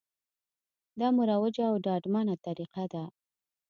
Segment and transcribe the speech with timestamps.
[0.99, 3.03] دا مروجه او ډاډمنه طریقه ده